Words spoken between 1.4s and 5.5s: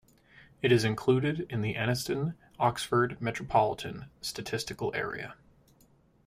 in the Anniston-Oxford Metropolitan Statistical Area.